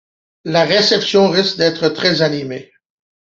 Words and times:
La 0.45 0.63
réception 0.65 1.29
risque 1.29 1.57
d'être 1.57 1.87
très 1.89 2.23
animée... 2.23 2.71